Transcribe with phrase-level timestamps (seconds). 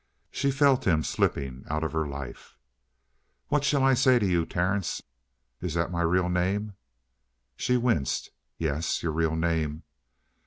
[0.31, 2.57] She felt him slipping out of her life.
[3.49, 5.03] "What shall I say to you, Terence?"
[5.61, 6.73] "Is that my real name?"
[7.55, 8.31] She winced.
[8.57, 9.03] "Yes.
[9.03, 9.83] Your real name."